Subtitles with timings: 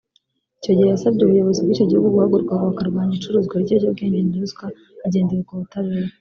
[0.59, 4.65] Icyo gihe yasabye ubuyobozi bw’icyo gihugu guhaguruka bakarwanya icuruzwa ry’ibiyobyabwenge na ruswa
[5.01, 6.09] hagendewe ku butabera